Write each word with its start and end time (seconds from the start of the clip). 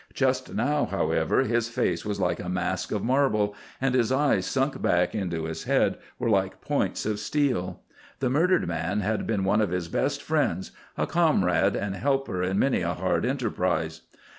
Just 0.15 0.55
now, 0.55 0.85
however, 0.85 1.43
his 1.43 1.69
face 1.69 2.03
was 2.03 2.19
like 2.19 2.39
a 2.39 2.49
mask 2.49 2.91
of 2.91 3.03
marble, 3.03 3.53
and 3.79 3.93
his 3.93 4.11
eyes, 4.11 4.47
sunk 4.47 4.81
back 4.81 5.13
into 5.13 5.43
his 5.45 5.65
head, 5.65 5.95
were 6.17 6.27
like 6.27 6.59
points 6.59 7.05
of 7.05 7.19
steel. 7.19 7.83
The 8.19 8.27
murdered 8.27 8.67
man 8.67 9.01
had 9.01 9.27
been 9.27 9.43
one 9.43 9.61
of 9.61 9.69
his 9.69 9.89
best 9.89 10.23
friends, 10.23 10.71
a 10.97 11.05
comrade 11.05 11.75
and 11.75 11.95
helper 11.95 12.41
in 12.41 12.57
many 12.57 12.81
a 12.81 12.95
hard 12.95 13.27
enterprise. 13.27 14.01